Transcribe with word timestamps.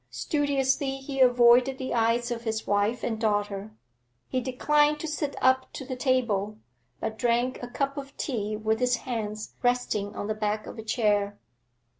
Studiously 0.09 0.97
he 0.97 1.21
avoided 1.21 1.77
the 1.77 1.93
eyes 1.93 2.31
of 2.31 2.41
his 2.43 2.65
wife 2.65 3.03
and 3.03 3.21
daughter. 3.21 3.69
He 4.29 4.41
declined 4.41 4.99
to 5.01 5.07
sit 5.07 5.35
up 5.43 5.71
to 5.73 5.85
the 5.85 5.95
table, 5.95 6.57
but 6.99 7.19
drank 7.19 7.61
a 7.61 7.67
cup 7.67 7.97
of 7.97 8.17
tea 8.17 8.57
with 8.57 8.79
his 8.79 8.95
hands 8.95 9.53
resting 9.61 10.15
on 10.15 10.25
the 10.25 10.33
back 10.33 10.65
of 10.65 10.79
a 10.79 10.83
chair. 10.83 11.37